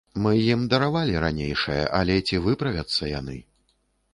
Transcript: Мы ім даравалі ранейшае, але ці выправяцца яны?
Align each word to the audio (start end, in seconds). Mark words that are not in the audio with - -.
Мы 0.21 0.31
ім 0.53 0.61
даравалі 0.71 1.19
ранейшае, 1.25 1.77
але 1.99 2.15
ці 2.27 2.41
выправяцца 2.47 3.11
яны? 3.13 3.37